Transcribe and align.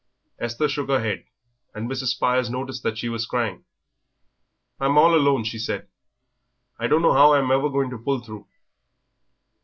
Esther 0.39 0.67
shook 0.67 0.89
her 0.89 0.99
head, 1.01 1.25
and 1.75 1.87
Mrs. 1.87 2.07
Spires 2.15 2.49
noticed 2.49 2.81
that 2.81 2.97
she 2.97 3.07
was 3.07 3.27
crying. 3.27 3.65
"I'm 4.79 4.97
all 4.97 5.13
alone," 5.13 5.43
she 5.43 5.59
said; 5.59 5.89
"I 6.79 6.87
don't 6.87 7.03
know 7.03 7.15
'ow 7.15 7.33
I'm 7.33 7.51
ever 7.51 7.69
to 7.69 8.01
pull 8.03 8.19
through." 8.23 8.47